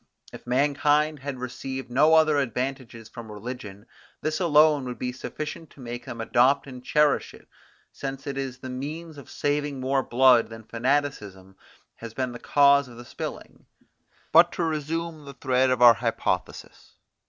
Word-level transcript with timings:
If 0.33 0.47
mankind 0.47 1.19
had 1.19 1.37
received 1.37 1.91
no 1.91 2.15
other 2.15 2.39
advantages 2.39 3.07
from 3.07 3.31
religion, 3.31 3.85
this 4.21 4.39
alone 4.39 4.85
would 4.85 4.97
be 4.97 5.11
sufficient 5.11 5.69
to 5.69 5.79
make 5.79 6.07
them 6.07 6.19
adopt 6.19 6.65
and 6.65 6.83
cherish 6.83 7.35
it, 7.35 7.47
since 7.91 8.25
it 8.25 8.35
is 8.35 8.57
the 8.57 8.69
means 8.71 9.19
of 9.19 9.29
saving 9.29 9.79
more 9.79 10.01
blood 10.01 10.49
than 10.49 10.63
fanaticism 10.63 11.55
has 11.97 12.15
been 12.15 12.31
the 12.31 12.39
cause 12.39 12.87
of 12.87 13.07
spilling. 13.07 13.67
But 14.31 14.51
to 14.53 14.63
resume 14.63 15.23
the 15.25 15.35
thread 15.35 15.69
of 15.69 15.83
our 15.83 15.93
hypothesis. 15.93 16.93